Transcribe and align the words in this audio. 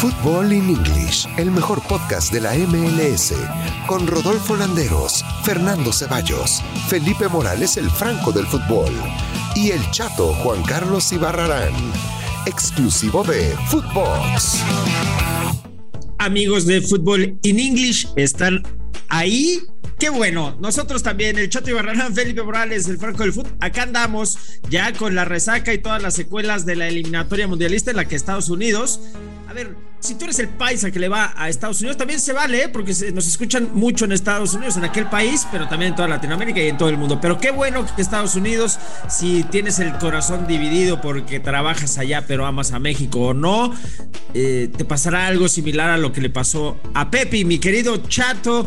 Football 0.00 0.52
in 0.52 0.70
English, 0.70 1.26
el 1.38 1.50
mejor 1.50 1.82
podcast 1.82 2.32
de 2.32 2.40
la 2.40 2.54
MLS, 2.54 3.34
con 3.88 4.06
Rodolfo 4.06 4.54
Landeros, 4.54 5.24
Fernando 5.42 5.92
Ceballos, 5.92 6.62
Felipe 6.88 7.26
Morales 7.26 7.76
el 7.76 7.90
Franco 7.90 8.30
del 8.30 8.46
Fútbol 8.46 8.92
y 9.56 9.72
el 9.72 9.80
chato 9.90 10.32
Juan 10.34 10.62
Carlos 10.62 11.10
Ibarrarán, 11.10 11.74
exclusivo 12.46 13.24
de 13.24 13.56
Footbox. 13.70 14.62
Amigos 16.18 16.64
de 16.66 16.80
Football 16.80 17.36
in 17.42 17.58
English, 17.58 18.06
¿están 18.14 18.62
ahí? 19.08 19.62
Qué 19.98 20.10
bueno, 20.10 20.56
nosotros 20.60 21.02
también, 21.02 21.38
el 21.38 21.48
Chato 21.48 21.70
Ibarrarán, 21.70 22.14
Felipe 22.14 22.44
Morales, 22.44 22.86
el 22.86 22.98
Franco 22.98 23.24
del 23.24 23.32
Fútbol, 23.32 23.56
acá 23.58 23.82
andamos 23.82 24.60
ya 24.70 24.92
con 24.92 25.16
la 25.16 25.24
resaca 25.24 25.74
y 25.74 25.78
todas 25.78 26.00
las 26.00 26.14
secuelas 26.14 26.64
de 26.64 26.76
la 26.76 26.86
eliminatoria 26.86 27.48
mundialista 27.48 27.90
en 27.90 27.96
la 27.96 28.04
que 28.04 28.14
Estados 28.14 28.48
Unidos 28.48 29.00
a 29.48 29.54
ver, 29.54 29.74
si 30.00 30.14
tú 30.14 30.24
eres 30.24 30.38
el 30.38 30.48
paisa 30.48 30.90
que 30.90 30.98
le 30.98 31.08
va 31.08 31.32
a 31.36 31.48
Estados 31.48 31.80
Unidos, 31.80 31.96
también 31.96 32.20
se 32.20 32.32
vale, 32.32 32.64
¿eh? 32.64 32.68
porque 32.68 32.92
nos 33.12 33.26
escuchan 33.26 33.70
mucho 33.74 34.04
en 34.04 34.12
Estados 34.12 34.54
Unidos, 34.54 34.76
en 34.76 34.84
aquel 34.84 35.06
país, 35.06 35.46
pero 35.50 35.68
también 35.68 35.90
en 35.90 35.96
toda 35.96 36.08
Latinoamérica 36.08 36.60
y 36.60 36.68
en 36.68 36.78
todo 36.78 36.88
el 36.88 36.96
mundo. 36.96 37.20
Pero 37.20 37.38
qué 37.38 37.50
bueno 37.50 37.84
que 37.94 38.00
Estados 38.00 38.36
Unidos, 38.36 38.78
si 39.08 39.42
tienes 39.44 39.78
el 39.80 39.92
corazón 39.98 40.46
dividido 40.46 41.00
porque 41.00 41.40
trabajas 41.40 41.98
allá, 41.98 42.24
pero 42.26 42.46
amas 42.46 42.72
a 42.72 42.78
México 42.78 43.20
o 43.20 43.34
no, 43.34 43.74
eh, 44.34 44.70
te 44.76 44.84
pasará 44.84 45.26
algo 45.26 45.48
similar 45.48 45.90
a 45.90 45.98
lo 45.98 46.12
que 46.12 46.20
le 46.20 46.30
pasó 46.30 46.78
a 46.94 47.10
Pepi, 47.10 47.44
mi 47.44 47.58
querido 47.58 47.96
chato. 48.08 48.66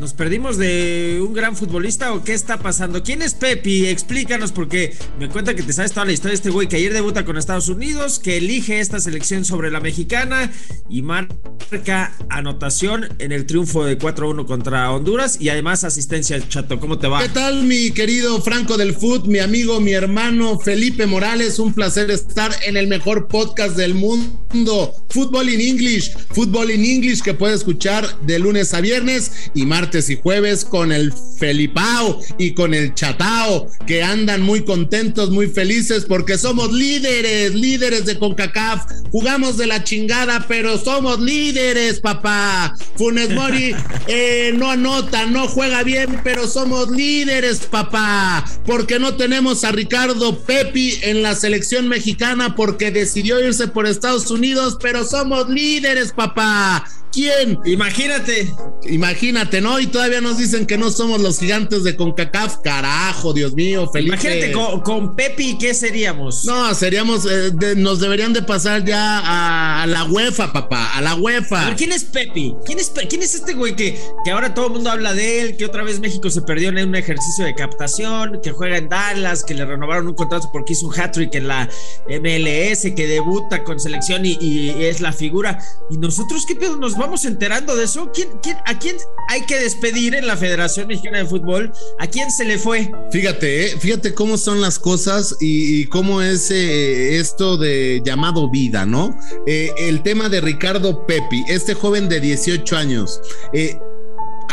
¿Nos 0.00 0.12
perdimos 0.12 0.58
de 0.58 1.22
un 1.24 1.32
gran 1.32 1.56
futbolista 1.56 2.12
o 2.12 2.24
qué 2.24 2.34
está 2.34 2.58
pasando? 2.58 3.02
¿Quién 3.02 3.22
es 3.22 3.34
Pepi? 3.34 3.86
Explícanos 3.86 4.50
porque 4.50 4.96
me 5.20 5.28
cuenta 5.28 5.54
que 5.54 5.62
te 5.62 5.72
sabes 5.72 5.92
toda 5.92 6.06
la 6.06 6.12
historia 6.12 6.32
de 6.32 6.36
este 6.36 6.50
güey 6.50 6.68
que 6.68 6.76
ayer 6.76 6.92
debuta 6.92 7.24
con 7.24 7.38
Estados 7.38 7.68
Unidos, 7.68 8.18
que 8.18 8.38
elige 8.38 8.80
esta 8.80 8.98
selección 8.98 9.44
sobre 9.44 9.70
la 9.70 9.78
mexicana 9.78 10.50
y 10.88 11.02
marca 11.02 12.12
anotación 12.28 13.08
en 13.18 13.30
el 13.30 13.46
triunfo 13.46 13.84
de 13.84 13.96
4-1 13.96 14.46
contra 14.46 14.90
Honduras 14.90 15.38
y 15.40 15.48
además 15.48 15.84
asistencia 15.84 16.36
al 16.36 16.48
chato. 16.48 16.80
¿Cómo 16.80 16.98
te 16.98 17.06
va? 17.06 17.22
¿Qué 17.22 17.28
tal 17.28 17.62
mi 17.62 17.92
querido 17.92 18.42
Franco 18.42 18.76
del 18.76 18.94
Foot, 18.94 19.26
mi 19.26 19.38
amigo, 19.38 19.80
mi 19.80 19.92
hermano 19.92 20.58
Felipe 20.58 21.06
Morales? 21.06 21.60
Un 21.60 21.72
placer 21.72 22.10
estar 22.10 22.52
en 22.66 22.76
el 22.76 22.88
mejor 22.88 23.28
podcast 23.28 23.76
del 23.76 23.94
mundo, 23.94 24.94
Fútbol 25.08 25.48
in 25.48 25.60
English, 25.60 26.12
Fútbol 26.32 26.72
in 26.72 26.84
English 26.84 27.22
que 27.22 27.34
puede 27.34 27.54
escuchar 27.54 28.20
de 28.22 28.40
lunes 28.40 28.74
a 28.74 28.80
viernes 28.80 29.50
y 29.54 29.64
martes 29.66 29.83
martes 29.84 30.08
y 30.08 30.16
jueves 30.16 30.64
con 30.64 30.92
el 30.92 31.12
Felipao 31.12 32.18
y 32.38 32.54
con 32.54 32.72
el 32.72 32.94
Chatao, 32.94 33.68
que 33.86 34.02
andan 34.02 34.40
muy 34.40 34.64
contentos, 34.64 35.30
muy 35.30 35.46
felices 35.46 36.06
porque 36.08 36.38
somos 36.38 36.72
líderes, 36.72 37.54
líderes 37.54 38.06
de 38.06 38.18
CONCACAF. 38.18 38.86
Jugamos 39.10 39.58
de 39.58 39.66
la 39.66 39.84
chingada, 39.84 40.46
pero 40.48 40.78
somos 40.78 41.20
líderes, 41.20 42.00
papá. 42.00 42.74
Funes 42.96 43.28
Mori 43.28 43.76
eh, 44.06 44.54
no 44.56 44.70
anota, 44.70 45.26
no 45.26 45.48
juega 45.48 45.82
bien, 45.82 46.18
pero 46.24 46.48
somos 46.48 46.90
líderes, 46.90 47.58
papá. 47.66 48.42
Porque 48.64 48.98
no 48.98 49.16
tenemos 49.16 49.64
a 49.64 49.72
Ricardo 49.72 50.38
Pepi 50.38 50.94
en 51.02 51.22
la 51.22 51.34
selección 51.34 51.88
mexicana 51.88 52.56
porque 52.56 52.90
decidió 52.90 53.38
irse 53.46 53.68
por 53.68 53.86
Estados 53.86 54.30
Unidos, 54.30 54.78
pero 54.80 55.04
somos 55.04 55.50
líderes, 55.50 56.12
papá. 56.12 56.86
¿Quién? 57.14 57.60
Imagínate. 57.64 58.52
Imagínate, 58.86 59.60
¿no? 59.60 59.73
Y 59.78 59.86
todavía 59.86 60.20
nos 60.20 60.36
dicen 60.36 60.66
que 60.66 60.76
no 60.76 60.90
somos 60.90 61.20
los 61.20 61.38
gigantes 61.38 61.84
de 61.84 61.94
CONCACAF. 61.94 62.58
Carajo, 62.58 63.32
Dios 63.32 63.54
mío, 63.54 63.88
Felipe. 63.92 64.16
Imagínate 64.16 64.52
con, 64.82 65.14
Pepi, 65.14 65.56
¿qué 65.58 65.72
seríamos? 65.74 66.44
No, 66.44 66.74
seríamos, 66.74 67.26
eh, 67.30 67.52
nos 67.76 68.00
deberían 68.00 68.32
de 68.32 68.42
pasar 68.42 68.84
ya 68.84 69.82
a, 69.82 69.86
la 69.86 70.04
UEFA, 70.04 70.52
papá, 70.52 70.94
a 70.94 71.00
la 71.00 71.14
UEFA. 71.14 71.74
¿quién 71.76 71.92
es 71.92 72.04
Pepi? 72.04 72.54
¿Quién 72.64 72.80
es, 72.80 72.92
quién 73.08 73.22
es 73.22 73.34
este 73.34 73.54
güey 73.54 73.76
que, 73.76 74.00
que 74.24 74.30
ahora 74.32 74.54
todo 74.54 74.66
el 74.66 74.72
mundo 74.72 74.90
habla 74.90 75.14
de 75.14 75.40
él? 75.40 75.56
Que 75.56 75.66
otra 75.66 75.84
vez 75.84 76.00
México 76.00 76.30
se 76.30 76.42
perdió 76.42 76.70
en 76.70 76.88
un 76.88 76.96
ejercicio 76.96 77.44
de 77.44 77.54
captación, 77.54 78.40
que 78.42 78.50
juega 78.50 78.76
en 78.76 78.88
Dallas, 78.88 79.44
que 79.44 79.54
le 79.54 79.64
renovaron 79.64 80.08
un 80.08 80.14
contrato 80.14 80.50
porque 80.52 80.72
hizo 80.72 80.88
un 80.88 80.98
hat-trick 80.98 81.34
en 81.36 81.48
la 81.48 81.68
MLS, 82.08 82.82
que 82.96 83.06
debuta 83.06 83.62
con 83.62 83.78
selección 83.78 84.26
y, 84.26 84.36
y 84.40 84.84
es 84.84 85.00
la 85.00 85.12
figura. 85.12 85.58
¿Y 85.90 85.98
nosotros 85.98 86.44
qué 86.46 86.56
pedo 86.56 86.76
nos 86.76 86.92
vamos? 86.92 87.04
vamos 87.04 87.24
enterando 87.26 87.76
de 87.76 87.84
eso. 87.84 88.10
¿Quién, 88.12 88.28
quién, 88.42 88.56
¿A 88.64 88.78
quién 88.78 88.96
hay 89.28 89.42
que 89.42 89.58
despedir 89.64 90.14
en 90.14 90.26
la 90.26 90.36
Federación 90.36 90.86
Mexicana 90.88 91.18
de 91.18 91.24
Fútbol? 91.24 91.72
¿A 91.98 92.06
quién 92.06 92.30
se 92.30 92.44
le 92.44 92.58
fue? 92.58 92.90
Fíjate, 93.10 93.66
eh, 93.66 93.76
fíjate 93.78 94.14
cómo 94.14 94.36
son 94.36 94.60
las 94.60 94.78
cosas 94.78 95.36
y, 95.40 95.86
cómo 95.86 96.20
es 96.22 96.50
eh, 96.50 97.18
esto 97.18 97.56
de 97.56 98.02
llamado 98.04 98.50
vida, 98.50 98.84
¿no? 98.84 99.18
Eh, 99.46 99.70
el 99.78 100.02
tema 100.02 100.28
de 100.28 100.40
Ricardo 100.40 101.06
Pepi, 101.06 101.44
este 101.48 101.74
joven 101.74 102.08
de 102.08 102.20
18 102.20 102.76
años 102.76 103.20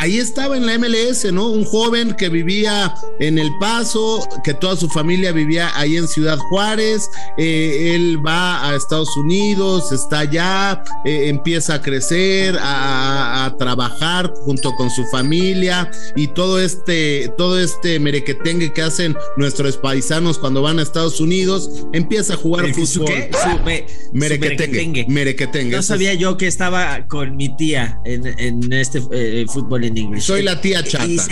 ahí 0.02 0.18
estaba 0.18 0.58
en 0.58 0.66
la 0.66 0.78
MLS, 0.80 1.32
¿no? 1.32 1.52
Un 1.52 1.64
joven 1.64 2.16
que 2.16 2.28
vivía 2.28 2.94
en 3.20 3.38
El 3.38 3.52
Paso, 3.60 4.28
que 4.44 4.56
toda 4.56 4.76
su 4.76 4.90
familia 4.90 5.32
vivía 5.32 5.72
ahí 5.76 5.96
en 5.96 6.08
Ciudad 6.08 6.40
Juárez. 6.40 7.08
Eh, 7.38 7.94
él 7.94 8.18
va 8.26 8.68
a 8.68 8.76
Estados 8.76 9.16
Unidos, 9.16 9.92
está 9.92 10.20
allá, 10.20 10.84
eh, 11.06 11.30
empieza 11.30 11.76
a 11.76 11.82
crecer, 11.84 12.58
a, 12.60 13.46
a, 13.46 13.58
trabajar 13.58 14.34
junto 14.44 14.72
con 14.76 14.90
su 14.90 15.06
familia 15.06 15.92
y 16.16 16.28
todo 16.28 16.60
este, 16.60 17.32
todo 17.38 17.60
este 17.60 18.00
merequetengue 18.00 18.74
que 18.74 18.82
hacen 18.82 19.16
nuestros 19.38 19.78
paisanos 19.78 20.40
cuando 20.40 20.64
van 20.64 20.80
a 20.80 20.82
Estados 20.82 21.22
Unidos, 21.22 21.70
empieza 21.94 22.34
a 22.34 22.38
jugar 22.38 22.74
fútbol. 22.74 23.06
¿Qué? 23.06 23.86
merequetengue, 24.14 25.06
merequetengue. 25.08 25.76
No 25.76 25.84
sabía 25.84 26.16
yo 26.16 26.38
que 26.38 26.48
estaba 26.48 27.08
con 27.08 27.36
mi 27.36 27.56
tía 27.56 28.02
en, 28.04 28.26
en 28.40 28.74
este 28.74 29.00
eh, 29.12 29.46
fútbol 29.48 29.91
soy 30.20 30.44
la 30.44 30.62
tía 30.62 30.84
chata. 30.84 31.28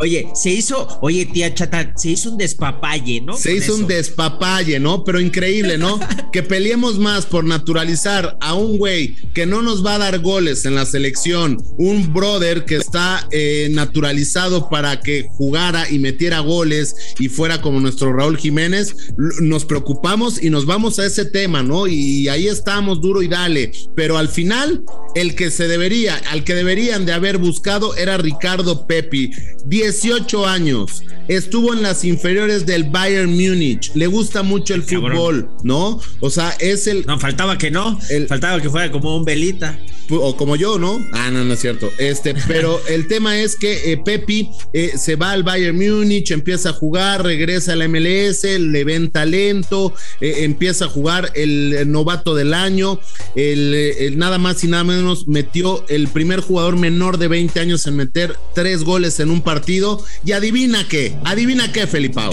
oye, 0.00 0.28
se 0.34 0.50
hizo, 0.50 0.98
oye, 1.00 1.26
tía 1.26 1.54
chata, 1.54 1.92
se 1.96 2.10
hizo 2.10 2.30
un 2.32 2.38
despapalle, 2.38 3.20
¿no? 3.20 3.36
Se 3.36 3.54
hizo 3.54 3.74
un 3.74 3.86
despapalle, 3.86 4.78
¿no? 4.80 5.04
Pero 5.04 5.20
increíble, 5.20 5.78
¿no? 5.78 5.98
que 6.32 6.42
peleemos 6.42 6.98
más 6.98 7.26
por 7.26 7.44
naturalizar 7.44 8.36
a 8.40 8.54
un 8.54 8.78
güey 8.78 9.16
que 9.34 9.46
no 9.46 9.62
nos 9.62 9.84
va 9.84 9.94
a 9.94 9.98
dar 9.98 10.18
goles 10.20 10.64
en 10.64 10.74
la 10.74 10.86
selección, 10.86 11.58
un 11.78 12.12
brother 12.12 12.64
que 12.64 12.76
está 12.76 13.26
eh, 13.30 13.68
naturalizado 13.70 14.68
para 14.68 15.00
que 15.00 15.26
jugara 15.30 15.90
y 15.90 15.98
metiera 15.98 16.40
goles 16.40 16.94
y 17.18 17.28
fuera 17.28 17.60
como 17.60 17.80
nuestro 17.80 18.12
Raúl 18.12 18.38
Jiménez, 18.38 18.94
nos 19.40 19.64
preocupamos 19.64 20.42
y 20.42 20.50
nos 20.50 20.66
vamos 20.66 20.98
a 20.98 21.06
ese 21.06 21.24
tema, 21.24 21.62
¿no? 21.62 21.86
Y 21.86 22.28
ahí 22.28 22.48
estamos 22.48 23.00
duro 23.00 23.22
y 23.22 23.28
dale, 23.28 23.72
pero 23.94 24.18
al 24.18 24.28
final 24.28 24.84
el 25.14 25.34
que 25.34 25.50
se 25.50 25.68
debería, 25.68 26.16
al 26.30 26.44
que 26.44 26.54
deberían 26.54 27.06
de 27.06 27.12
haber 27.12 27.38
buscado 27.38 27.77
era 27.96 28.16
Ricardo 28.16 28.86
Pepi, 28.86 29.30
18 29.66 30.46
años, 30.46 31.02
estuvo 31.28 31.72
en 31.72 31.82
las 31.82 32.04
inferiores 32.04 32.66
del 32.66 32.84
Bayern 32.84 33.30
Múnich, 33.30 33.92
le 33.94 34.06
gusta 34.06 34.42
mucho 34.42 34.74
el 34.74 34.82
fútbol, 34.82 35.50
¿no? 35.62 36.00
O 36.20 36.30
sea, 36.30 36.50
es 36.58 36.86
el... 36.86 37.04
No, 37.06 37.18
faltaba 37.18 37.58
que 37.58 37.70
no, 37.70 37.98
faltaba 38.28 38.60
que 38.60 38.70
fuera 38.70 38.90
como 38.90 39.16
un 39.16 39.24
velita. 39.24 39.78
O 40.10 40.36
como 40.36 40.56
yo, 40.56 40.78
¿no? 40.78 41.04
Ah, 41.12 41.30
no, 41.30 41.44
no 41.44 41.52
es 41.52 41.60
cierto. 41.60 41.90
Este, 41.98 42.34
pero 42.48 42.80
el 42.88 43.08
tema 43.08 43.38
es 43.38 43.56
que 43.56 43.92
eh, 43.92 43.98
Pepi 43.98 44.48
eh, 44.72 44.92
se 44.96 45.16
va 45.16 45.32
al 45.32 45.42
Bayern 45.42 45.76
Múnich, 45.76 46.30
empieza 46.30 46.70
a 46.70 46.72
jugar, 46.72 47.22
regresa 47.24 47.74
a 47.74 47.76
la 47.76 47.88
MLS, 47.88 48.44
le 48.44 48.84
ven 48.84 49.10
talento, 49.10 49.94
eh, 50.20 50.44
empieza 50.44 50.86
a 50.86 50.88
jugar 50.88 51.30
el, 51.34 51.90
novato 51.90 52.34
del 52.34 52.54
año, 52.54 52.98
el, 53.34 54.16
nada 54.16 54.38
más 54.38 54.64
y 54.64 54.68
nada 54.68 54.84
menos 54.84 55.28
metió 55.28 55.84
el 55.88 56.08
primer 56.08 56.40
jugador 56.40 56.76
menor 56.76 57.18
de 57.18 57.28
20 57.28 57.60
años 57.60 57.67
en 57.68 57.96
meter 57.96 58.36
tres 58.54 58.84
goles 58.84 59.20
en 59.20 59.30
un 59.30 59.42
partido. 59.42 60.04
Y 60.24 60.32
adivina 60.32 60.86
qué, 60.88 61.16
adivina 61.24 61.72
qué, 61.72 61.86
Felipao. 61.86 62.32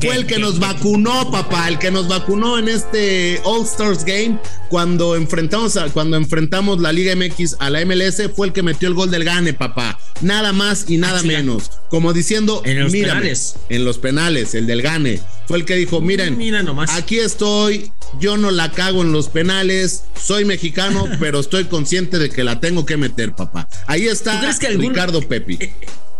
Fue 0.00 0.16
el 0.16 0.26
que 0.26 0.38
nos 0.38 0.58
vacunó, 0.58 1.30
papá, 1.30 1.68
el 1.68 1.78
que 1.78 1.90
nos 1.90 2.08
vacunó 2.08 2.58
en 2.58 2.68
este 2.68 3.40
All 3.44 3.64
Stars 3.64 4.04
Game 4.04 4.38
cuando 4.68 5.16
enfrentamos, 5.16 5.76
a, 5.76 5.88
cuando 5.90 6.16
enfrentamos 6.16 6.80
la 6.80 6.92
Liga 6.92 7.14
MX 7.14 7.56
a 7.58 7.70
la 7.70 7.84
MLS, 7.84 8.22
fue 8.34 8.48
el 8.48 8.52
que 8.52 8.62
metió 8.62 8.88
el 8.88 8.94
gol 8.94 9.10
del 9.10 9.24
gane, 9.24 9.54
papá. 9.54 9.98
Nada 10.20 10.52
más 10.52 10.86
y 10.88 10.98
nada 10.98 11.20
ah, 11.20 11.26
menos. 11.26 11.70
Como 11.88 12.12
diciendo, 12.12 12.62
en 12.64 12.80
los 12.80 12.92
penales. 12.92 13.56
En 13.68 13.84
los 13.84 13.98
penales, 13.98 14.54
el 14.54 14.66
del 14.66 14.82
gane. 14.82 15.20
Fue 15.46 15.58
el 15.58 15.64
que 15.64 15.76
dijo, 15.76 16.00
miren, 16.00 16.38
Mira 16.38 16.62
nomás. 16.62 16.90
aquí 16.90 17.18
estoy, 17.18 17.92
yo 18.20 18.36
no 18.36 18.50
la 18.50 18.72
cago 18.72 19.02
en 19.02 19.12
los 19.12 19.28
penales, 19.28 20.04
soy 20.20 20.44
mexicano, 20.44 21.06
pero 21.20 21.40
estoy 21.40 21.64
consciente 21.64 22.18
de 22.18 22.30
que 22.30 22.44
la 22.44 22.60
tengo 22.60 22.86
que 22.86 22.96
meter, 22.96 23.34
papá. 23.34 23.68
Ahí 23.86 24.06
está 24.06 24.40
Ricardo 24.76 25.20
Pepi. 25.20 25.58
Eh, 25.60 25.74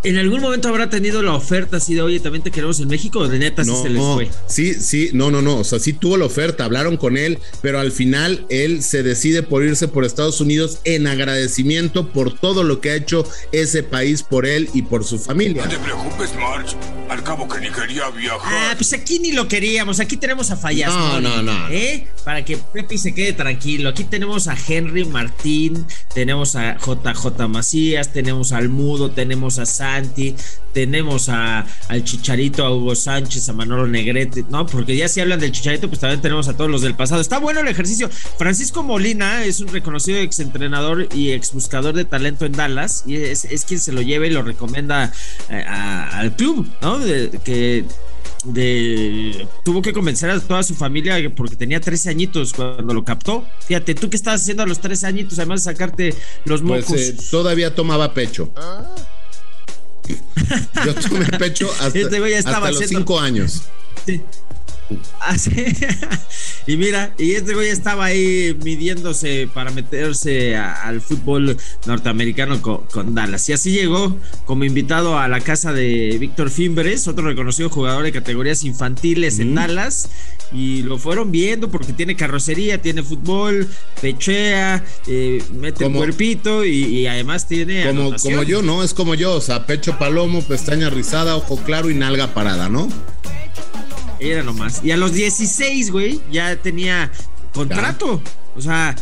¿En 0.04 0.18
algún 0.18 0.42
momento 0.42 0.68
habrá 0.68 0.90
tenido 0.90 1.22
la 1.22 1.34
oferta 1.34 1.78
así 1.78 1.94
de, 1.94 2.02
oye, 2.02 2.20
también 2.20 2.44
te 2.44 2.50
queremos 2.50 2.78
en 2.78 2.88
México 2.88 3.20
o 3.20 3.28
de 3.28 3.38
neta 3.38 3.64
no, 3.64 3.82
se 3.82 3.88
les 3.88 4.02
fue? 4.02 4.30
Sí, 4.46 4.74
sí, 4.74 5.08
no, 5.14 5.30
no, 5.30 5.40
no. 5.40 5.56
O 5.56 5.64
sea, 5.64 5.78
sí 5.78 5.94
tuvo 5.94 6.18
la 6.18 6.26
oferta, 6.26 6.66
hablaron 6.66 6.98
con 6.98 7.16
él, 7.16 7.38
pero 7.62 7.80
al 7.80 7.90
final 7.90 8.44
él 8.50 8.82
se 8.82 9.02
decide 9.02 9.42
por 9.42 9.64
irse 9.64 9.88
por 9.88 10.04
Estados 10.04 10.42
Unidos 10.42 10.80
en 10.84 11.06
agradecimiento 11.06 12.10
por 12.10 12.38
todo 12.38 12.64
lo 12.64 12.82
que 12.82 12.90
ha 12.90 12.96
hecho 12.96 13.26
ese 13.52 13.82
país 13.82 14.22
por 14.22 14.44
él 14.44 14.68
y 14.74 14.82
por 14.82 15.04
su 15.04 15.18
familia. 15.18 15.64
No 15.64 15.70
te 15.70 15.78
preocupes, 15.78 16.34
March. 16.34 16.76
Al 17.14 17.22
cabo 17.22 17.46
que 17.46 17.60
ni 17.60 17.70
quería 17.70 18.10
viajar. 18.10 18.52
Ah, 18.52 18.74
pues 18.76 18.92
aquí 18.92 19.20
ni 19.20 19.30
lo 19.30 19.46
queríamos. 19.46 20.00
Aquí 20.00 20.16
tenemos 20.16 20.50
a 20.50 20.56
Fallas. 20.56 20.92
No, 20.92 21.20
no, 21.20 21.42
no. 21.42 21.68
¿eh? 21.68 22.08
Para 22.24 22.44
que 22.44 22.56
Pepe 22.56 22.98
se 22.98 23.14
quede 23.14 23.32
tranquilo. 23.34 23.90
Aquí 23.90 24.02
tenemos 24.02 24.48
a 24.48 24.56
Henry 24.66 25.04
Martín, 25.04 25.86
tenemos 26.12 26.56
a 26.56 26.76
JJ 26.76 27.46
Macías, 27.48 28.12
tenemos 28.12 28.50
al 28.50 28.68
Mudo, 28.68 29.12
tenemos 29.12 29.60
a 29.60 29.66
Santi, 29.66 30.34
tenemos 30.72 31.28
a, 31.28 31.64
al 31.88 32.02
Chicharito, 32.02 32.66
a 32.66 32.74
Hugo 32.74 32.96
Sánchez, 32.96 33.48
a 33.48 33.52
Manolo 33.52 33.86
Negrete, 33.86 34.44
¿no? 34.50 34.66
Porque 34.66 34.96
ya 34.96 35.06
si 35.06 35.20
hablan 35.20 35.38
del 35.38 35.52
Chicharito, 35.52 35.88
pues 35.88 36.00
también 36.00 36.20
tenemos 36.20 36.48
a 36.48 36.56
todos 36.56 36.68
los 36.68 36.82
del 36.82 36.96
pasado. 36.96 37.20
Está 37.20 37.38
bueno 37.38 37.60
el 37.60 37.68
ejercicio. 37.68 38.10
Francisco 38.10 38.82
Molina 38.82 39.44
es 39.44 39.60
un 39.60 39.68
reconocido 39.68 40.18
exentrenador 40.18 41.08
y 41.14 41.30
exbuscador 41.30 41.94
de 41.94 42.04
talento 42.04 42.44
en 42.44 42.52
Dallas 42.52 43.04
y 43.06 43.14
es, 43.14 43.44
es 43.44 43.64
quien 43.64 43.78
se 43.78 43.92
lo 43.92 44.02
lleva 44.02 44.26
y 44.26 44.30
lo 44.30 44.42
recomienda 44.42 45.12
eh, 45.48 45.64
a, 45.64 46.18
al 46.18 46.34
club, 46.34 46.68
¿no? 46.82 47.03
De, 47.04 47.30
que 47.44 47.84
de 48.44 49.46
tuvo 49.64 49.80
que 49.82 49.92
convencer 49.92 50.30
a 50.30 50.38
toda 50.40 50.62
su 50.62 50.74
familia 50.74 51.16
porque 51.34 51.56
tenía 51.56 51.80
13 51.80 52.10
añitos 52.10 52.52
cuando 52.52 52.92
lo 52.94 53.04
captó. 53.04 53.46
Fíjate, 53.66 53.94
tú 53.94 54.10
qué 54.10 54.16
estabas 54.16 54.42
haciendo 54.42 54.62
a 54.62 54.66
los 54.66 54.80
13 54.80 55.06
añitos, 55.06 55.38
además 55.38 55.64
de 55.64 55.72
sacarte 55.72 56.14
los 56.44 56.62
mocos. 56.62 56.84
Pues 56.88 57.08
eh, 57.08 57.16
todavía 57.30 57.74
tomaba 57.74 58.12
pecho. 58.12 58.52
Yo 60.84 60.94
tomé 60.94 61.26
pecho 61.38 61.70
hasta, 61.80 61.98
este 61.98 62.36
hasta 62.36 62.70
los 62.70 62.78
5 62.78 63.20
años. 63.20 63.62
Sí. 64.04 64.20
Así. 65.20 65.50
y 66.66 66.76
mira, 66.76 67.12
y 67.18 67.32
este 67.32 67.54
güey 67.54 67.68
estaba 67.68 68.06
ahí 68.06 68.56
midiéndose 68.62 69.48
para 69.52 69.70
meterse 69.70 70.56
al 70.56 71.00
fútbol 71.00 71.56
norteamericano 71.86 72.60
con, 72.60 73.14
Dallas. 73.14 73.48
Y 73.48 73.52
así 73.52 73.72
llegó 73.72 74.18
como 74.44 74.64
invitado 74.64 75.18
a 75.18 75.28
la 75.28 75.40
casa 75.40 75.72
de 75.72 76.16
Víctor 76.18 76.50
Fimbres, 76.50 77.08
otro 77.08 77.26
reconocido 77.26 77.70
jugador 77.70 78.04
de 78.04 78.12
categorías 78.12 78.64
infantiles 78.64 79.38
en 79.38 79.54
Dallas. 79.54 80.08
Y 80.52 80.82
lo 80.82 80.98
fueron 80.98 81.32
viendo 81.32 81.70
porque 81.70 81.92
tiene 81.92 82.16
carrocería, 82.16 82.80
tiene 82.80 83.02
fútbol, 83.02 83.68
pechea, 84.00 84.84
eh, 85.06 85.42
mete 85.52 85.84
como, 85.84 85.98
cuerpito 85.98 86.64
y, 86.64 87.06
además 87.06 87.48
tiene. 87.48 87.86
Como, 87.86 88.14
como 88.16 88.42
yo, 88.42 88.62
¿no? 88.62 88.82
Es 88.84 88.94
como 88.94 89.14
yo, 89.14 89.34
o 89.34 89.40
sea, 89.40 89.66
pecho 89.66 89.98
palomo, 89.98 90.42
pestaña 90.42 90.90
rizada, 90.90 91.36
ojo 91.36 91.56
claro 91.56 91.90
y 91.90 91.94
nalga 91.94 92.34
parada, 92.34 92.68
¿no? 92.68 92.88
Era 94.24 94.42
nomás. 94.42 94.80
Y 94.82 94.90
a 94.90 94.96
los 94.96 95.12
16, 95.12 95.90
güey, 95.90 96.20
ya 96.30 96.56
tenía 96.56 97.10
contrato. 97.52 98.22
O 98.56 98.60
sea, 98.60 98.94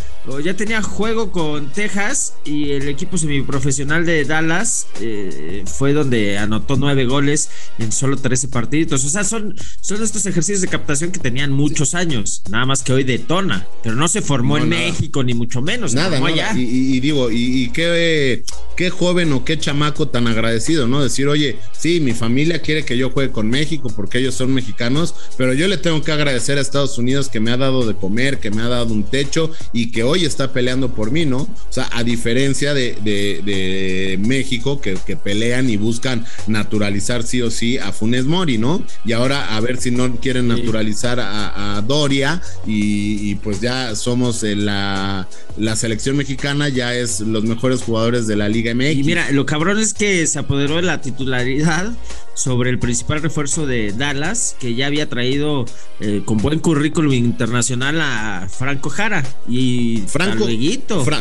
ya 0.45 0.55
tenía 0.55 0.83
juego 0.83 1.33
con 1.33 1.73
Texas 1.73 2.35
y 2.45 2.71
el 2.71 2.89
equipo 2.89 3.19
semiprofesional 3.19 4.07
de 4.07 4.25
Dallas 4.25 4.87
eh, 5.01 5.65
fue 5.67 5.93
donde 5.93 6.39
anotó 6.39 6.77
nueve 6.77 7.07
goles 7.07 7.51
en 7.79 7.91
solo 7.91 8.17
13 8.17 8.49
partidos. 8.49 9.05
O 9.05 9.09
sea, 9.09 9.25
son, 9.25 9.57
son 9.81 10.03
estos 10.03 10.25
ejercicios 10.27 10.61
de 10.61 10.69
captación 10.69 11.11
que 11.11 11.19
tenían 11.19 11.51
muchos 11.53 11.95
años, 11.95 12.43
nada 12.51 12.67
más 12.67 12.83
que 12.83 12.93
hoy 12.93 13.03
detona, 13.05 13.67
pero 13.83 13.97
no 13.97 14.07
se 14.07 14.23
formó 14.23 14.59
en 14.59 14.69
México 14.69 15.25
ni 15.25 15.35
mucho 15.35 15.61
menos. 15.61 15.93
Nada, 15.95 16.21
nada. 16.21 16.53
Y, 16.57 17.01
digo, 17.01 17.29
y, 17.31 17.71
qué, 17.71 18.45
qué 18.77 18.91
joven 18.91 19.33
o 19.33 19.45
qué 19.45 19.59
chamaco 19.59 20.09
tan 20.09 20.29
agradecido, 20.29 20.87
¿no? 20.87 21.03
Decir, 21.03 21.27
oye, 21.27 21.59
sí, 21.77 22.01
mi 22.01 22.13
familia 22.13 22.63
quiere 22.63 22.85
que 22.85 22.97
yo 22.97 23.11
juegue 23.11 23.33
con 23.33 23.51
México 23.51 23.91
porque 23.95 24.19
ellos 24.19 24.37
son 24.37 24.55
mexicanos, 24.55 25.15
pero 25.37 25.53
yo 25.53 25.67
le 25.67 25.79
tengo 25.79 26.01
que 26.03 26.13
agradecer 26.13 26.59
a 26.59 26.61
Estados 26.61 26.97
Unidos 26.97 27.29
que 27.29 27.41
me 27.41 27.51
ha 27.51 27.57
dado 27.57 27.87
de 27.87 27.95
comer, 27.95 28.39
que 28.39 28.51
me 28.51 28.63
ha 28.63 28.69
dado 28.69 28.95
un 28.95 29.03
techo 29.03 29.51
y 29.73 29.91
que 29.91 30.05
hoy 30.05 30.12
está 30.20 30.53
peleando 30.53 30.94
por 30.94 31.11
mí, 31.11 31.25
¿no? 31.25 31.38
O 31.38 31.67
sea, 31.70 31.88
a 31.93 32.05
diferencia 32.05 32.75
de, 32.75 32.97
de, 33.03 34.19
México, 34.20 34.81
que, 34.81 34.94
que, 35.06 35.17
pelean 35.17 35.70
y 35.70 35.76
buscan 35.76 36.25
naturalizar 36.47 37.23
sí 37.23 37.43
o 37.43 37.50
sí 37.50 37.79
a 37.79 37.93
Funes 37.93 38.25
Mori, 38.25 38.59
¿no? 38.59 38.85
Y 39.05 39.12
ahora 39.12 39.56
a 39.56 39.61
ver 39.61 39.79
si 39.79 39.91
no 39.91 40.17
quieren 40.17 40.49
naturalizar 40.49 41.19
a, 41.20 41.82
Doria 41.87 42.41
y, 42.67 43.35
pues 43.37 43.61
ya 43.61 43.94
somos 43.97 44.43
la, 44.43 45.29
la 45.56 45.76
selección 45.76 46.17
mexicana, 46.17 46.69
ya 46.69 46.94
es 46.94 47.20
los 47.20 47.44
mejores 47.44 47.82
jugadores 47.82 48.26
de 48.26 48.37
la 48.37 48.49
Liga 48.49 48.75
MX. 48.75 48.97
Y 48.97 49.03
mira, 49.03 49.31
lo 49.31 49.47
cabrón 49.47 49.79
es 49.79 49.94
que 49.94 50.26
se 50.26 50.38
apoderó 50.38 50.76
de 50.76 50.82
la 50.82 51.00
titularidad 51.00 51.93
sobre 52.34 52.70
el 52.70 52.79
principal 52.79 53.23
refuerzo 53.23 53.67
de 53.67 53.93
Dallas, 53.93 54.56
que 54.58 54.75
ya 54.75 54.87
había 54.87 55.08
traído 55.08 55.64
eh, 56.00 56.23
con 56.25 56.38
buen 56.38 56.58
currículum 56.58 57.12
internacional 57.12 58.00
a 58.00 58.49
Franco 58.49 58.90
Jara 58.90 59.25
y 59.49 60.02
Franco. 60.06 60.46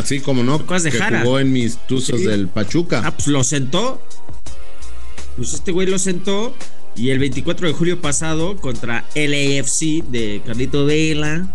sí, 0.03 0.19
como 0.19 0.43
no. 0.43 0.57
De 0.59 0.91
que 0.91 0.99
jugó 0.99 1.39
en 1.39 1.51
mis 1.51 1.77
tuzos 1.87 2.23
del 2.23 2.47
Pachuca. 2.47 3.01
Ah, 3.03 3.11
pues 3.11 3.27
lo 3.27 3.43
sentó. 3.43 4.01
Pues 5.35 5.53
este 5.53 5.71
güey 5.71 5.87
lo 5.87 5.99
sentó. 5.99 6.55
Y 6.95 7.09
el 7.09 7.19
24 7.19 7.67
de 7.67 7.73
julio 7.73 8.01
pasado, 8.01 8.57
contra 8.57 9.05
LAFC 9.15 10.03
de 10.09 10.41
Carlito 10.45 10.85
Vela, 10.85 11.47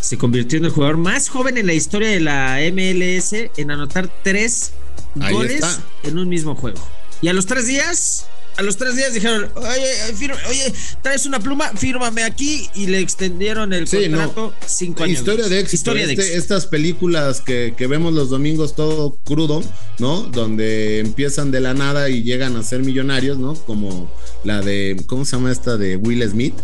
se 0.00 0.18
convirtió 0.18 0.58
en 0.58 0.66
el 0.66 0.70
jugador 0.70 0.98
más 0.98 1.28
joven 1.28 1.56
en 1.56 1.66
la 1.66 1.72
historia 1.72 2.08
de 2.08 2.20
la 2.20 2.58
MLS 2.72 3.32
en 3.56 3.70
anotar 3.70 4.10
tres 4.22 4.72
goles 5.14 5.64
en 6.02 6.18
un 6.18 6.28
mismo 6.28 6.54
juego. 6.56 6.80
Y 7.22 7.28
a 7.28 7.32
los 7.32 7.46
tres 7.46 7.66
días 7.66 8.26
a 8.56 8.62
los 8.62 8.76
tres 8.76 8.96
días 8.96 9.14
dijeron, 9.14 9.50
oye, 9.54 10.38
oye, 10.48 10.72
traes 11.00 11.26
una 11.26 11.40
pluma, 11.40 11.70
fírmame 11.76 12.22
aquí 12.22 12.68
y 12.74 12.86
le 12.86 12.98
extendieron 13.00 13.72
el 13.72 13.88
contrato 13.88 14.54
cinco 14.66 15.04
años. 15.04 15.18
Historia 15.18 15.48
de 15.48 15.60
éxito. 15.60 15.76
Historia 15.76 16.06
de 16.06 16.12
este, 16.12 16.36
Estas 16.36 16.66
películas 16.66 17.40
que, 17.40 17.74
vemos 17.88 18.12
los 18.12 18.30
domingos 18.30 18.76
todo 18.76 19.18
crudo, 19.24 19.62
¿no? 19.98 20.22
Donde 20.22 21.00
empiezan 21.00 21.50
de 21.50 21.60
la 21.60 21.74
nada 21.74 22.08
y 22.08 22.22
llegan 22.22 22.56
a 22.56 22.62
ser 22.62 22.80
millonarios, 22.80 23.38
¿no? 23.38 23.54
Como 23.54 24.10
la 24.44 24.60
de, 24.60 25.02
¿cómo 25.06 25.24
se 25.24 25.36
llama 25.36 25.52
esta 25.52 25.76
de 25.76 25.96
Will 25.96 26.22
Smith? 26.28 26.54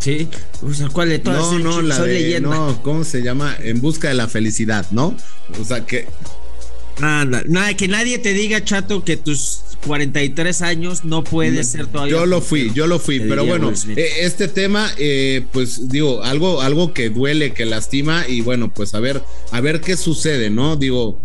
Sí, 0.00 0.28
¿cuál 0.92 1.08
de 1.08 1.18
todas? 1.18 1.52
No, 1.52 1.58
no, 1.58 1.82
la 1.82 1.98
de, 2.02 2.38
no, 2.40 2.82
¿cómo 2.82 3.04
se 3.04 3.22
llama? 3.22 3.56
En 3.58 3.80
busca 3.80 4.08
de 4.08 4.14
la 4.14 4.28
felicidad, 4.28 4.86
¿no? 4.90 5.16
O 5.58 5.64
sea, 5.64 5.86
que 5.86 6.08
Nada, 7.00 7.42
nada, 7.46 7.74
que 7.74 7.88
nadie 7.88 8.18
te 8.18 8.32
diga, 8.32 8.62
chato, 8.62 9.04
que 9.04 9.16
tus 9.16 9.60
43 9.86 10.62
años 10.62 11.04
no 11.04 11.24
puedes 11.24 11.68
ser 11.70 11.86
todavía. 11.86 12.16
Yo 12.16 12.26
lo 12.26 12.40
fui, 12.40 12.70
yo 12.74 12.86
lo 12.86 12.98
fui, 12.98 13.20
pero 13.20 13.44
bueno, 13.44 13.72
eh, 13.96 14.08
este 14.20 14.48
tema, 14.48 14.90
eh, 14.98 15.44
pues 15.52 15.88
digo, 15.88 16.22
algo, 16.22 16.60
algo 16.60 16.92
que 16.92 17.10
duele, 17.10 17.52
que 17.52 17.64
lastima, 17.64 18.24
y 18.28 18.40
bueno, 18.40 18.72
pues 18.72 18.94
a 18.94 19.00
ver, 19.00 19.22
a 19.50 19.60
ver 19.60 19.80
qué 19.80 19.96
sucede, 19.96 20.50
¿no? 20.50 20.76
Digo, 20.76 21.20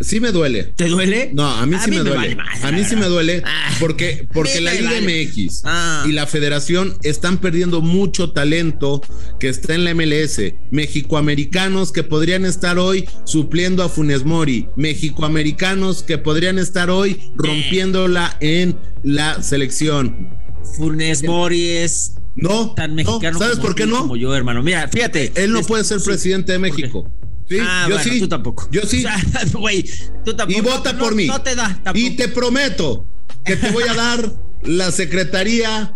Sí 0.00 0.18
me 0.18 0.32
duele. 0.32 0.64
¿Te 0.76 0.88
duele? 0.88 1.30
No, 1.32 1.46
a 1.46 1.64
mí 1.66 1.76
sí 1.84 1.90
me, 1.90 1.98
duele. 1.98 2.36
a 2.62 2.72
mí 2.72 2.84
sí 2.84 2.96
me 2.96 3.06
duele 3.06 3.42
ah, 3.44 3.70
porque, 3.78 4.26
porque 4.32 4.60
la 4.60 4.74
Liga 4.74 5.00
MX 5.00 5.62
ah. 5.64 6.04
y 6.08 6.12
la 6.12 6.26
Federación 6.26 6.96
están 7.02 7.38
perdiendo 7.38 7.80
mucho 7.80 8.32
talento 8.32 9.00
que 9.38 9.48
está 9.48 9.74
en 9.74 9.84
la 9.84 9.94
MLS. 9.94 10.40
Mexicoamericanos 10.70 11.92
que 11.92 12.02
podrían 12.02 12.44
estar 12.44 12.78
hoy 12.78 13.08
supliendo 13.24 13.82
a 13.84 13.88
Funes 13.88 14.24
Mori. 14.24 14.68
Mexicoamericanos 14.76 16.02
que 16.02 16.18
podrían 16.18 16.58
estar 16.58 16.90
hoy 16.90 17.32
rompiéndola 17.36 18.36
en 18.40 18.76
la 19.04 19.42
selección. 19.42 20.28
Funes 20.76 21.22
Mori 21.22 21.68
es 21.68 22.14
no, 22.36 22.74
tan 22.74 22.94
mexicano 22.94 23.38
¿Sabes 23.38 23.58
por 23.58 23.74
qué 23.74 23.86
no? 23.86 23.98
Como 24.00 24.16
yo, 24.16 24.34
hermano. 24.34 24.62
Mira, 24.62 24.88
fíjate. 24.88 25.32
Él 25.36 25.52
no 25.52 25.62
puede 25.62 25.84
ser 25.84 26.00
presidente 26.00 26.52
de 26.52 26.58
México. 26.58 27.08
Sí, 27.48 27.58
ah, 27.60 27.86
yo 27.88 27.98
sí. 27.98 28.20
Tú 28.20 28.28
tampoco. 28.28 28.68
Yo 28.70 28.82
sí. 28.82 29.04
Güey, 29.52 29.84
tú 30.24 30.34
tampoco. 30.34 30.58
Y 30.58 30.62
vota 30.62 30.96
por 30.98 31.14
mí. 31.14 31.26
No 31.26 31.42
te 31.42 31.54
da. 31.54 31.68
Tampoco. 31.68 31.98
Y 31.98 32.10
te 32.16 32.28
prometo 32.28 33.06
que 33.44 33.56
te 33.56 33.70
voy 33.70 33.84
a 33.84 33.94
dar 33.94 34.32
la 34.62 34.90
secretaría. 34.90 35.92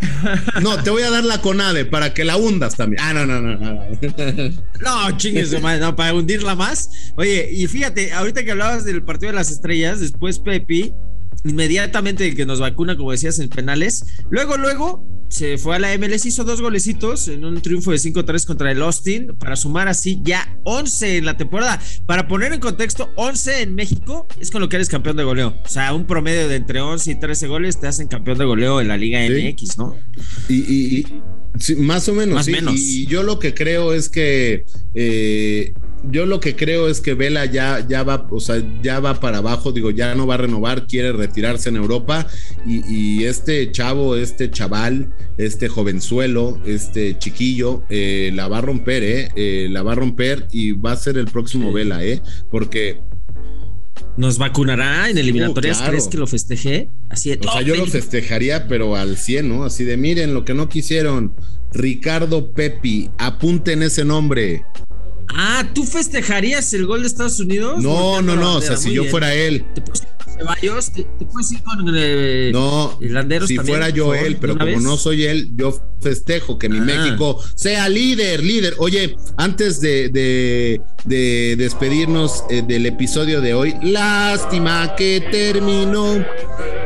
No, 0.61 0.83
te 0.83 0.91
voy 0.91 1.03
a 1.03 1.11
dar 1.11 1.25
la 1.25 1.41
CONADE 1.41 1.85
para 1.87 2.13
que 2.13 2.25
la 2.25 2.37
hundas 2.37 2.77
también. 2.77 3.03
Ah, 3.03 3.15
no, 3.15 3.27
no, 3.27 3.41
no. 3.41 3.57
No, 3.57 3.91
no 4.81 5.17
chingues, 5.17 5.53
no, 5.61 5.97
para 5.97 6.15
hundirla 6.15 6.55
más. 6.55 7.13
Oye, 7.17 7.49
y 7.51 7.67
fíjate, 7.67 8.13
ahorita 8.13 8.45
que 8.45 8.51
hablabas 8.51 8.85
del 8.85 9.03
partido 9.03 9.33
de 9.33 9.37
las 9.37 9.51
estrellas, 9.51 10.01
después 10.01 10.39
Pepi 10.39 10.93
inmediatamente 11.45 12.35
que 12.35 12.47
nos 12.47 12.61
vacuna, 12.61 12.97
como 12.97 13.13
decías, 13.13 13.39
en 13.39 13.49
penales. 13.49 14.05
Luego, 14.31 14.57
luego 14.57 15.18
se 15.29 15.59
fue 15.59 15.77
a 15.77 15.79
la 15.79 15.97
MLS, 15.99 16.27
hizo 16.27 16.45
dos 16.45 16.61
golecitos 16.61 17.29
en 17.29 17.45
un 17.45 17.61
triunfo 17.61 17.91
de 17.91 17.99
5-3 17.99 18.47
contra 18.47 18.73
el 18.73 18.83
Austin 18.83 19.35
para 19.39 19.57
sumar 19.57 19.89
así 19.89 20.21
ya 20.23 20.59
11 20.65 21.19
en 21.19 21.25
la 21.27 21.37
temporada. 21.37 21.81
Para 22.07 22.29
poner 22.29 22.53
en 22.53 22.61
contexto, 22.61 23.11
11 23.17 23.63
en 23.63 23.75
México 23.75 24.27
es 24.41 24.51
con 24.51 24.61
lo 24.61 24.69
que 24.69 24.77
eres 24.77 24.89
campeón 24.89 25.17
de 25.17 25.25
goleo. 25.25 25.55
O 25.65 25.69
sea, 25.69 25.93
un 25.95 26.07
promedio 26.07 26.49
de 26.49 26.57
entre 26.57 26.81
11 26.81 27.13
y 27.13 27.15
13 27.21 27.47
goles 27.47 27.81
te 27.81 27.87
hacen 27.87 28.09
campeón 28.09 28.39
de 28.39 28.45
goleo 28.45 28.81
en 28.81 28.89
la 28.89 28.97
Liga 28.97 29.21
MX, 29.21 29.79
¿no? 29.79 29.97
Y, 30.49 31.07
más 31.77 32.09
o 32.09 32.15
menos. 32.15 32.35
Más 32.35 32.49
menos. 32.49 32.75
Y 32.77 33.07
yo 33.07 33.23
lo 33.23 33.39
que 33.39 33.53
creo 33.53 33.93
es 33.93 34.09
que 34.09 34.65
eh, 34.95 35.75
yo 36.05 36.27
lo 36.27 36.41
que 36.41 36.57
creo 36.57 36.89
es 36.89 37.01
que 37.01 37.15
Vela 37.15 37.45
ya, 37.45 37.87
ya 37.87 38.03
va, 38.03 38.27
o 38.31 38.41
sea, 38.41 38.63
ya 38.83 39.01
va 39.01 39.21
para 39.21 39.39
abajo, 39.39 39.73
digo, 39.73 39.91
ya 39.91 40.15
no 40.15 40.27
va 40.27 40.35
a 40.35 40.39
renovar, 40.39 40.87
quiere 40.87 41.13
retirarse 41.13 41.69
en 41.69 41.77
Europa 41.77 42.27
y, 42.67 43.25
este 43.25 43.71
chavo, 43.73 44.17
este 44.17 44.51
chaval, 44.51 45.13
este 45.37 45.69
jovenzuelo, 45.69 46.61
este 46.65 47.19
chiquillo, 47.19 47.83
eh, 47.89 48.31
la 48.35 48.49
va 48.49 48.59
a 48.59 48.61
romper, 48.63 49.03
¿eh? 49.03 49.29
¿eh? 49.37 49.69
La 49.71 49.83
va 49.83 49.93
a 49.93 49.97
romper 49.97 50.47
y 50.53 50.73
va 50.73 50.93
a 50.93 50.97
ser 50.97 51.19
el 51.19 51.27
próximo 51.27 51.73
Vela, 51.73 52.05
¿eh? 52.05 52.23
Porque 52.51 53.01
¿Nos 54.17 54.39
vacunará 54.39 55.09
en 55.11 55.19
eliminatorias? 55.19 55.77
Uh, 55.77 55.81
claro. 55.81 55.93
¿Crees 55.93 56.09
que 56.09 56.19
lo 56.19 56.27
festeje? 56.27 56.91
Así 57.09 57.31
de 57.31 57.47
O 57.47 57.53
sea, 57.53 57.63
yo 57.63 57.77
lo 57.77 57.87
festejaría, 57.87 58.67
pero 58.67 58.97
al 58.97 59.17
100, 59.17 59.49
¿no? 59.49 59.65
Así 59.65 59.85
de 59.85 59.97
miren 59.97 60.35
lo 60.35 60.45
que 60.45 60.55
no 60.55 60.69
quisieron. 60.69 61.35
Ricardo 61.73 62.53
Pepi, 62.53 63.11
apunten 63.19 63.83
ese 63.83 64.05
nombre. 64.05 64.65
Ah, 65.35 65.65
¿tú 65.75 65.85
festejarías 65.85 66.73
el 66.73 66.87
gol 66.87 67.03
de 67.03 67.09
Estados 67.09 67.39
Unidos? 67.41 67.83
No, 67.83 68.23
no, 68.23 68.37
no. 68.37 68.57
O 68.57 68.61
sea, 68.61 68.77
si 68.77 68.93
yo 68.93 69.05
fuera 69.05 69.35
él. 69.35 69.65
¿Te 70.39 70.45
puedes 70.45 70.63
ir 70.63 70.69
con 70.69 70.87
Ceballos? 70.87 70.93
¿Te, 70.93 71.03
te 71.19 71.25
puedes 71.27 71.53
ir 71.53 71.63
con 71.63 71.95
eh, 71.97 72.51
No, 72.53 72.99
Hilanderos 73.01 73.49
si 73.49 73.57
también, 73.57 73.77
fuera 73.79 73.91
yo 73.91 74.05
favor, 74.13 74.19
él, 74.27 74.37
pero 74.41 74.55
como 74.55 74.67
vez? 74.67 74.83
no 74.83 74.97
soy 74.97 75.25
él, 75.25 75.51
yo 75.57 75.79
festejo 76.01 76.59
que 76.59 76.69
mi 76.69 76.79
Ah. 76.79 76.83
México 76.85 77.43
sea 77.57 77.89
líder, 77.89 78.43
líder. 78.45 78.75
Oye, 78.79 79.17
antes 79.37 79.81
de, 79.81 80.09
de- 80.11 80.81
de 81.05 81.57
despedirnos 81.57 82.45
eh, 82.51 82.63
del 82.67 82.87
episodio 82.87 83.41
de 83.41 83.55
hoy, 83.55 83.75
lástima 83.83 84.95
que 84.97 85.27
terminó. 85.31 86.25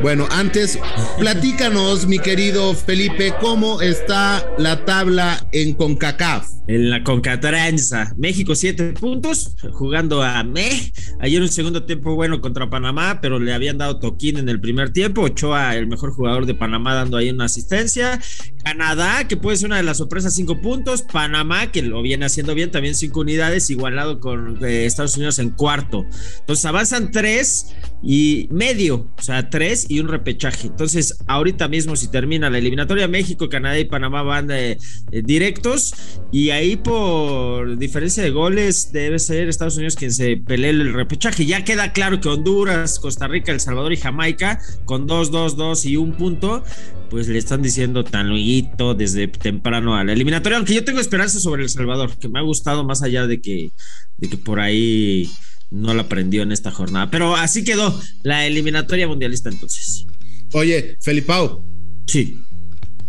Bueno, 0.00 0.26
antes, 0.30 0.78
platícanos, 1.18 2.06
mi 2.06 2.18
querido 2.18 2.74
Felipe, 2.74 3.34
cómo 3.40 3.80
está 3.80 4.44
la 4.58 4.84
tabla 4.84 5.46
en 5.52 5.74
CONCACAF. 5.74 6.46
En 6.68 6.90
la 6.90 7.02
Concatranza, 7.02 8.12
México 8.16 8.54
siete 8.54 8.92
puntos, 8.92 9.54
jugando 9.72 10.22
a 10.22 10.42
Me. 10.44 10.92
Ayer 11.20 11.42
un 11.42 11.48
segundo 11.48 11.84
tiempo 11.84 12.14
bueno 12.14 12.40
contra 12.40 12.70
Panamá, 12.70 13.18
pero 13.20 13.38
le 13.42 13.52
habían 13.52 13.78
dado 13.78 13.98
toquín 13.98 14.38
en 14.38 14.48
el 14.48 14.60
primer 14.60 14.92
tiempo. 14.92 15.22
Ochoa, 15.22 15.76
el 15.76 15.86
mejor 15.86 16.12
jugador 16.12 16.46
de 16.46 16.54
Panamá, 16.54 16.94
dando 16.94 17.16
ahí 17.16 17.30
una 17.30 17.44
asistencia. 17.44 18.20
Canadá, 18.64 19.26
que 19.28 19.36
puede 19.36 19.56
ser 19.56 19.66
una 19.66 19.76
de 19.76 19.82
las 19.82 19.98
sorpresas, 19.98 20.34
cinco 20.34 20.60
puntos. 20.60 21.02
Panamá, 21.02 21.72
que 21.72 21.82
lo 21.82 22.00
viene 22.02 22.24
haciendo 22.24 22.54
bien, 22.54 22.70
también 22.70 22.94
cinco 22.94 23.20
unidades, 23.20 23.68
igualado 23.70 24.20
con 24.20 24.64
eh, 24.64 24.86
Estados 24.86 25.16
Unidos 25.16 25.38
en 25.38 25.50
cuarto. 25.50 26.06
Entonces 26.40 26.64
avanzan 26.64 27.10
tres 27.10 27.74
y 28.02 28.48
medio, 28.50 29.10
o 29.16 29.22
sea, 29.22 29.48
tres 29.48 29.86
y 29.88 30.00
un 30.00 30.08
repechaje. 30.08 30.68
Entonces, 30.68 31.18
ahorita 31.26 31.68
mismo, 31.68 31.94
si 31.96 32.08
termina 32.08 32.50
la 32.50 32.58
eliminatoria, 32.58 33.06
México, 33.08 33.48
Canadá 33.48 33.78
y 33.78 33.84
Panamá 33.84 34.22
van 34.22 34.50
eh, 34.50 34.76
eh, 35.10 35.22
directos. 35.24 35.94
Y 36.32 36.50
ahí, 36.50 36.76
por 36.76 37.78
diferencia 37.78 38.22
de 38.22 38.30
goles, 38.30 38.92
debe 38.92 39.18
ser 39.18 39.48
Estados 39.48 39.76
Unidos 39.76 39.96
quien 39.96 40.12
se 40.12 40.36
pelee 40.36 40.70
el 40.70 40.92
repechaje. 40.92 41.46
Ya 41.46 41.64
queda 41.64 41.92
claro 41.92 42.20
que 42.20 42.28
Honduras, 42.28 42.98
Costa 42.98 43.28
Rica, 43.32 43.50
El 43.52 43.60
Salvador 43.60 43.92
y 43.92 43.96
Jamaica, 43.96 44.60
con 44.84 45.06
2, 45.06 45.30
2, 45.30 45.56
2 45.56 45.86
y 45.86 45.96
un 45.96 46.12
punto, 46.12 46.62
pues 47.10 47.26
le 47.28 47.38
están 47.38 47.62
diciendo 47.62 48.04
tan 48.04 48.28
luego 48.28 48.94
desde 48.94 49.26
temprano 49.28 49.96
a 49.96 50.04
la 50.04 50.12
eliminatoria. 50.12 50.58
Aunque 50.58 50.74
yo 50.74 50.84
tengo 50.84 51.00
esperanza 51.00 51.40
sobre 51.40 51.62
El 51.64 51.68
Salvador, 51.68 52.16
que 52.18 52.28
me 52.28 52.38
ha 52.38 52.42
gustado 52.42 52.84
más 52.84 53.02
allá 53.02 53.26
de 53.26 53.40
que, 53.40 53.70
de 54.18 54.28
que 54.28 54.36
por 54.36 54.60
ahí 54.60 55.30
no 55.70 55.92
la 55.94 56.02
aprendió 56.02 56.42
en 56.42 56.52
esta 56.52 56.70
jornada. 56.70 57.10
Pero 57.10 57.34
así 57.34 57.64
quedó 57.64 57.98
la 58.22 58.46
eliminatoria 58.46 59.08
mundialista 59.08 59.48
entonces. 59.48 60.06
Oye, 60.52 60.96
Felipao, 61.00 61.64
Sí. 62.06 62.38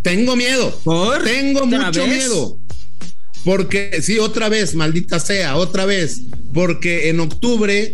tengo 0.02 0.36
miedo. 0.36 0.80
¿Por? 0.84 1.24
Tengo 1.24 1.64
¿Otra 1.66 1.86
mucho 1.88 2.08
vez? 2.08 2.10
miedo. 2.18 2.58
Porque, 3.44 4.00
sí, 4.02 4.20
otra 4.20 4.48
vez, 4.48 4.74
maldita 4.76 5.20
sea, 5.20 5.58
otra 5.58 5.86
vez. 5.86 6.22
Porque 6.54 7.10
en 7.10 7.20
octubre 7.20 7.94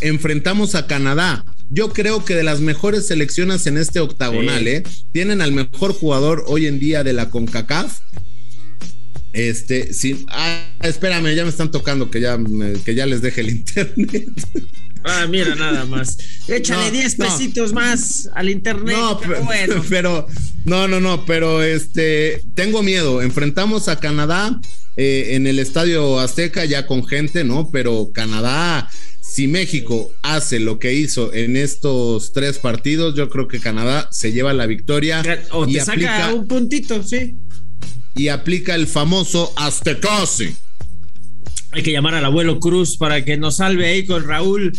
enfrentamos 0.00 0.74
a 0.74 0.86
Canadá. 0.86 1.44
Yo 1.70 1.92
creo 1.92 2.24
que 2.24 2.34
de 2.34 2.42
las 2.42 2.60
mejores 2.60 3.06
selecciones 3.06 3.66
en 3.66 3.78
este 3.78 4.00
octagonal, 4.00 4.60
Sí. 4.64 4.68
¿eh? 4.68 4.82
Tienen 5.12 5.40
al 5.40 5.52
mejor 5.52 5.92
jugador 5.94 6.44
hoy 6.46 6.66
en 6.66 6.78
día 6.78 7.02
de 7.04 7.12
la 7.14 7.30
CONCACAF. 7.30 7.98
Este, 9.32 9.94
sí. 9.94 10.26
Ah, 10.28 10.66
espérame, 10.82 11.34
ya 11.34 11.44
me 11.44 11.48
están 11.50 11.70
tocando 11.70 12.10
que 12.10 12.20
ya, 12.20 12.36
me- 12.36 12.74
que 12.74 12.94
ya 12.94 13.06
les 13.06 13.22
deje 13.22 13.40
el 13.40 13.50
internet. 13.56 14.26
Ah, 15.04 15.26
mira, 15.28 15.54
nada 15.54 15.84
más. 15.86 16.18
Échale 16.48 16.86
No, 16.86 16.90
10 16.92 17.18
no. 17.18 17.24
pesitos 17.24 17.72
más 17.72 18.28
al 18.34 18.50
internet. 18.50 18.94
No, 18.96 19.18
pero 19.18 19.32
pero, 19.32 19.44
bueno. 19.44 19.84
pero- 19.88 20.26
no, 20.64 20.86
no, 20.86 21.00
no, 21.00 21.24
pero 21.24 21.62
este, 21.62 22.42
tengo 22.54 22.82
miedo. 22.82 23.22
Enfrentamos 23.22 23.88
a 23.88 23.98
Canadá 23.98 24.60
eh, 24.96 25.28
en 25.30 25.46
el 25.46 25.58
Estadio 25.58 26.20
Azteca 26.20 26.66
ya 26.66 26.86
con 26.86 27.04
gente, 27.06 27.42
¿no? 27.42 27.70
Pero 27.72 28.10
Canadá, 28.12 28.88
si 29.32 29.48
México 29.48 30.12
hace 30.20 30.60
lo 30.60 30.78
que 30.78 30.92
hizo 30.92 31.32
en 31.32 31.56
estos 31.56 32.34
tres 32.34 32.58
partidos, 32.58 33.14
yo 33.14 33.30
creo 33.30 33.48
que 33.48 33.60
Canadá 33.60 34.06
se 34.10 34.30
lleva 34.30 34.52
la 34.52 34.66
victoria 34.66 35.22
O 35.52 35.66
y 35.66 35.72
te 35.72 35.80
saca 35.80 35.92
aplica, 35.92 36.34
un 36.34 36.46
puntito, 36.46 37.02
sí. 37.02 37.36
y 38.14 38.28
aplica 38.28 38.74
el 38.74 38.86
famoso 38.86 39.54
Aztecase. 39.56 40.54
Hay 41.70 41.82
que 41.82 41.92
llamar 41.92 42.14
al 42.14 42.26
abuelo 42.26 42.60
Cruz 42.60 42.98
para 42.98 43.24
que 43.24 43.38
nos 43.38 43.56
salve 43.56 43.86
ahí 43.86 44.04
con 44.04 44.22
Raúl. 44.28 44.70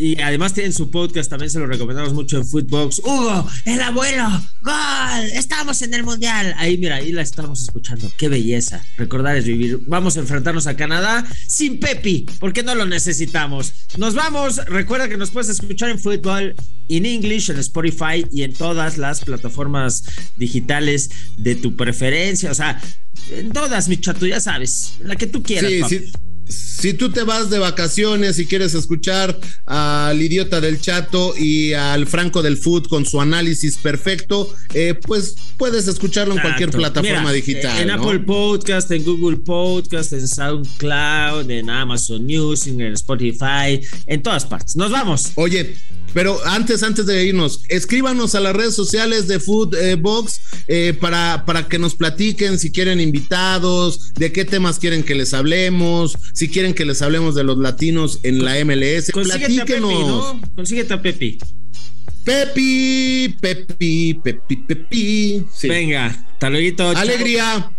Y 0.00 0.18
además 0.18 0.54
tienen 0.54 0.72
su 0.72 0.90
podcast, 0.90 1.28
también 1.28 1.50
se 1.50 1.58
lo 1.58 1.66
recomendamos 1.66 2.14
mucho 2.14 2.38
en 2.38 2.46
Footbox. 2.46 3.00
Hugo, 3.00 3.46
el 3.66 3.82
abuelo, 3.82 4.26
gol, 4.62 5.24
estamos 5.34 5.82
en 5.82 5.92
el 5.92 6.04
mundial. 6.04 6.54
Ahí, 6.56 6.78
mira, 6.78 6.96
ahí 6.96 7.12
la 7.12 7.20
estamos 7.20 7.60
escuchando. 7.60 8.10
Qué 8.16 8.30
belleza. 8.30 8.82
Recordar 8.96 9.36
es 9.36 9.44
vivir. 9.44 9.80
Vamos 9.88 10.16
a 10.16 10.20
enfrentarnos 10.20 10.66
a 10.66 10.74
Canadá 10.74 11.30
sin 11.46 11.80
Pepi, 11.80 12.24
porque 12.38 12.62
no 12.62 12.74
lo 12.74 12.86
necesitamos. 12.86 13.74
Nos 13.98 14.14
vamos. 14.14 14.56
Recuerda 14.64 15.06
que 15.06 15.18
nos 15.18 15.32
puedes 15.32 15.50
escuchar 15.50 15.90
en 15.90 15.98
Fútbol 15.98 16.54
in 16.88 17.04
English, 17.04 17.50
en 17.50 17.58
Spotify 17.58 18.24
y 18.32 18.44
en 18.44 18.54
todas 18.54 18.96
las 18.96 19.20
plataformas 19.20 20.04
digitales 20.36 21.10
de 21.36 21.56
tu 21.56 21.76
preferencia. 21.76 22.50
O 22.50 22.54
sea, 22.54 22.80
en 23.32 23.52
todas, 23.52 23.86
mi 23.90 23.98
chato, 23.98 24.26
ya 24.26 24.40
sabes, 24.40 24.94
en 24.98 25.08
la 25.08 25.16
que 25.16 25.26
tú 25.26 25.42
quieras. 25.42 25.70
Sí, 25.70 25.82
sí. 25.98 26.12
Si 26.50 26.94
tú 26.94 27.10
te 27.10 27.22
vas 27.22 27.50
de 27.50 27.58
vacaciones 27.58 28.38
y 28.38 28.46
quieres 28.46 28.74
escuchar 28.74 29.38
al 29.66 30.20
idiota 30.20 30.60
del 30.60 30.80
chato 30.80 31.34
y 31.36 31.72
al 31.72 32.06
Franco 32.06 32.42
del 32.42 32.56
Food 32.56 32.88
con 32.88 33.04
su 33.04 33.20
análisis 33.20 33.76
perfecto, 33.76 34.54
eh, 34.74 34.94
pues 34.94 35.34
puedes 35.56 35.88
escucharlo 35.88 36.34
en 36.34 36.40
cualquier 36.40 36.70
plataforma 36.70 37.20
Mira, 37.20 37.32
digital. 37.32 37.80
En 37.80 37.88
¿no? 37.88 37.94
Apple 37.94 38.20
Podcast, 38.20 38.90
en 38.90 39.04
Google 39.04 39.38
Podcast, 39.38 40.12
en 40.12 40.26
SoundCloud, 40.26 41.50
en 41.50 41.70
Amazon 41.70 42.24
Music, 42.24 42.74
en 42.74 42.92
Spotify, 42.92 43.80
en 44.06 44.22
todas 44.22 44.44
partes. 44.44 44.76
Nos 44.76 44.90
vamos. 44.90 45.32
Oye, 45.34 45.76
pero 46.12 46.38
antes, 46.44 46.82
antes 46.82 47.06
de 47.06 47.24
irnos, 47.24 47.62
escríbanos 47.68 48.34
a 48.34 48.40
las 48.40 48.54
redes 48.54 48.74
sociales 48.74 49.28
de 49.28 49.40
Food 49.40 49.74
eh, 49.74 49.94
Box 49.94 50.40
eh, 50.68 50.96
para, 50.98 51.44
para 51.46 51.68
que 51.68 51.78
nos 51.78 51.94
platiquen 51.94 52.58
si 52.58 52.70
quieren 52.72 53.00
invitados, 53.00 54.12
de 54.14 54.32
qué 54.32 54.44
temas 54.44 54.78
quieren 54.78 55.02
que 55.02 55.14
les 55.14 55.34
hablemos, 55.34 56.16
si 56.34 56.48
quieren 56.48 56.74
que 56.74 56.84
les 56.84 57.02
hablemos 57.02 57.34
de 57.34 57.44
los 57.44 57.58
latinos 57.58 58.20
en 58.22 58.44
la 58.44 58.62
MLS. 58.64 59.10
Consíguete 59.12 59.60
a 59.60 59.64
Pepi, 59.64 59.74
Platíquenos. 59.74 60.34
¿no? 60.34 60.40
Consíguete 60.54 60.94
a 60.94 61.02
Pepi. 61.02 61.38
Pepi, 62.24 63.36
Pepi, 63.40 64.14
Pepi, 64.14 64.56
Pepi. 64.56 65.46
Sí. 65.52 65.68
Venga, 65.68 66.06
hasta 66.06 66.50
luego. 66.50 66.76
chao. 66.76 66.96
Alegría. 66.96 67.70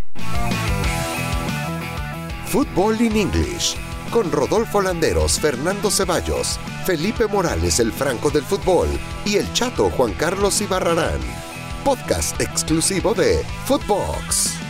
Football 2.47 3.01
in 3.01 3.15
English 3.15 3.75
con 4.11 4.31
Rodolfo 4.31 4.81
Landeros, 4.81 5.39
Fernando 5.39 5.89
Ceballos, 5.89 6.59
Felipe 6.85 7.25
Morales, 7.27 7.79
el 7.79 7.91
Franco 7.91 8.29
del 8.29 8.43
Fútbol 8.43 8.87
y 9.25 9.37
el 9.37 9.51
Chato 9.53 9.89
Juan 9.89 10.13
Carlos 10.13 10.61
Ibarrarán. 10.61 11.19
Podcast 11.83 12.39
exclusivo 12.39 13.13
de 13.13 13.43
Footbox. 13.65 14.60